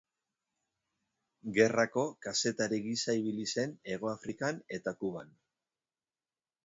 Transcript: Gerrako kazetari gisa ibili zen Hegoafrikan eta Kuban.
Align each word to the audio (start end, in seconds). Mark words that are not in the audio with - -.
Gerrako 1.57 2.05
kazetari 2.27 2.79
gisa 2.87 3.17
ibili 3.21 3.47
zen 3.57 3.77
Hegoafrikan 3.91 4.65
eta 4.79 4.99
Kuban. 5.03 5.39